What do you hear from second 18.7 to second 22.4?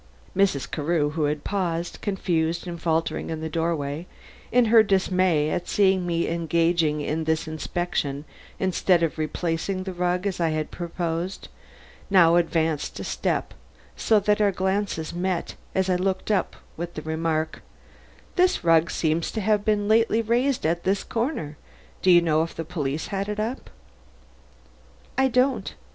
seems to have been lately raised at this corner. Do you